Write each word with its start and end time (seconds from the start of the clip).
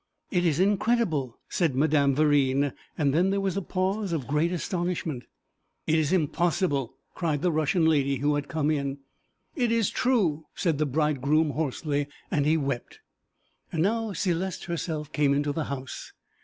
'It 0.31 0.43
is 0.43 0.59
incredible,' 0.59 1.37
said 1.47 1.75
Madame 1.75 2.15
Verine, 2.15 2.73
and 2.97 3.13
then 3.13 3.29
there 3.29 3.39
was 3.39 3.55
a 3.55 3.61
pause 3.61 4.11
of 4.13 4.25
great 4.27 4.51
astonishment. 4.51 5.25
'It 5.85 5.93
is 5.93 6.11
impossible!' 6.11 6.95
cried 7.13 7.43
the 7.43 7.51
Russian 7.51 7.85
lady, 7.85 8.15
who 8.15 8.33
had 8.33 8.47
come 8.47 8.71
in. 8.71 8.97
'It 9.55 9.71
is 9.71 9.91
true,' 9.91 10.47
said 10.55 10.79
the 10.79 10.87
bridegroom 10.87 11.51
hoarsely; 11.51 12.07
and 12.31 12.47
he 12.47 12.57
wept. 12.57 12.97
And 13.71 13.83
now 13.83 14.09
Céleste 14.11 14.65
herself 14.65 15.11
came 15.11 15.35
into 15.35 15.51
the 15.51 15.65
house. 15.65 16.13